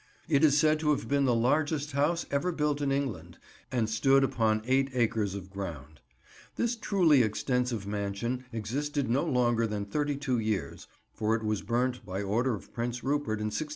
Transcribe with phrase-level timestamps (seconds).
[0.27, 3.37] It is said to have been the largest house ever built in England,
[3.71, 5.99] and stood upon eight acres of ground.
[6.55, 12.03] This truly extensive mansion existed no longer than thirty two years, for it was burnt
[12.03, 13.69] by order of Prince Rupert in 1645.